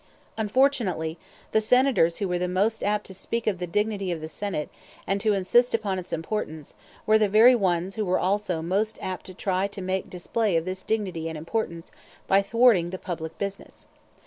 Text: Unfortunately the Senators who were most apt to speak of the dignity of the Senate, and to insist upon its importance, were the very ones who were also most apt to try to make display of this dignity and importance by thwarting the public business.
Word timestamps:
Unfortunately 0.35 1.19
the 1.51 1.61
Senators 1.61 2.17
who 2.17 2.27
were 2.27 2.47
most 2.47 2.81
apt 2.81 3.05
to 3.05 3.13
speak 3.13 3.45
of 3.45 3.59
the 3.59 3.67
dignity 3.67 4.11
of 4.11 4.19
the 4.19 4.27
Senate, 4.27 4.69
and 5.05 5.21
to 5.21 5.33
insist 5.33 5.75
upon 5.75 5.99
its 5.99 6.11
importance, 6.11 6.73
were 7.05 7.19
the 7.19 7.29
very 7.29 7.53
ones 7.53 7.97
who 7.97 8.03
were 8.05 8.17
also 8.17 8.63
most 8.63 8.97
apt 8.99 9.27
to 9.27 9.35
try 9.35 9.67
to 9.67 9.79
make 9.79 10.09
display 10.09 10.57
of 10.57 10.65
this 10.65 10.81
dignity 10.81 11.29
and 11.29 11.37
importance 11.37 11.91
by 12.25 12.41
thwarting 12.41 12.89
the 12.89 12.97
public 12.97 13.37
business. 13.37 13.89